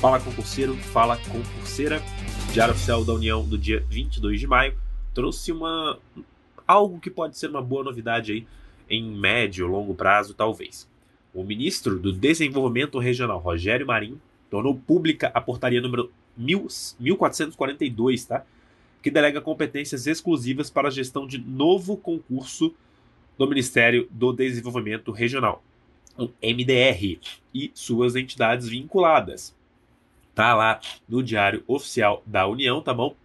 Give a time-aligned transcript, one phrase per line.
[0.00, 2.00] Fala concurseiro, fala concurseira.
[2.54, 4.74] Diário Oficial da União do dia 22 de maio
[5.12, 5.98] trouxe uma
[6.66, 8.46] algo que pode ser uma boa novidade aí
[8.88, 10.88] em médio, longo prazo, talvez.
[11.34, 14.18] O ministro do Desenvolvimento Regional, Rogério Marinho,
[14.48, 18.42] tornou pública a portaria número 1442, tá?
[19.02, 22.74] Que delega competências exclusivas para a gestão de novo concurso
[23.38, 25.62] do Ministério do Desenvolvimento Regional,
[26.16, 27.18] o MDR,
[27.54, 29.54] e suas entidades vinculadas.
[30.34, 33.16] Tá lá no Diário Oficial da União, tá bom?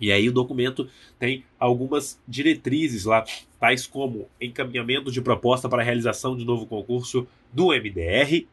[0.00, 3.22] E aí o documento tem algumas diretrizes lá,
[3.58, 8.46] tais como encaminhamento de proposta para realização de novo concurso do MDR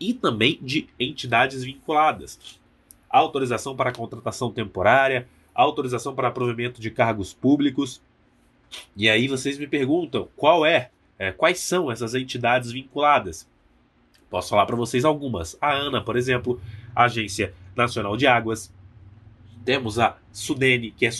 [0.00, 2.58] e também de entidades vinculadas.
[3.08, 8.02] Autorização para contratação temporária, autorização para provimento de cargos públicos.
[8.96, 13.48] E aí vocês me perguntam qual é, é quais são essas entidades vinculadas.
[14.28, 15.56] Posso falar para vocês algumas.
[15.60, 16.60] A ANA, por exemplo,
[16.94, 18.72] a Agência Nacional de Águas,
[19.64, 21.10] temos a SUDENE, que é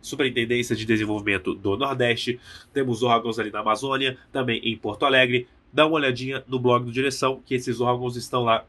[0.00, 2.40] Superintendência de Desenvolvimento do Nordeste.
[2.72, 5.48] Temos órgãos ali na Amazônia, também em Porto Alegre.
[5.72, 8.64] Dá uma olhadinha no blog do Direção, que esses órgãos estão lá,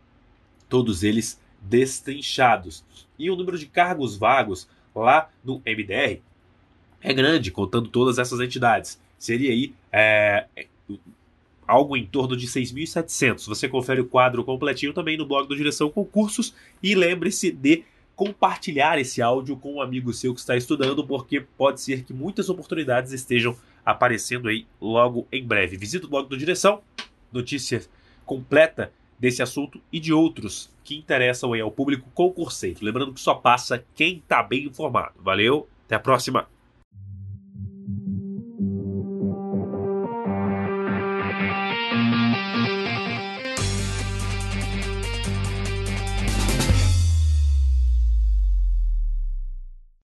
[0.67, 2.83] todos eles destrinchados.
[3.17, 6.19] E o número de cargos vagos lá no MDR
[7.01, 8.99] é grande, contando todas essas entidades.
[9.17, 10.45] Seria aí é,
[11.67, 13.45] algo em torno de 6.700.
[13.47, 17.83] Você confere o quadro completinho também no blog do Direção Concursos e lembre-se de
[18.15, 22.49] compartilhar esse áudio com um amigo seu que está estudando, porque pode ser que muitas
[22.49, 25.77] oportunidades estejam aparecendo aí logo em breve.
[25.77, 26.81] Visita o blog do Direção,
[27.31, 27.83] notícia
[28.25, 32.79] completa desse assunto e de outros que interessam aí ao público concurseiro.
[32.81, 35.13] Lembrando que só passa quem está bem informado.
[35.21, 36.56] Valeu, até a próxima!
[38.57, 39.16] thank you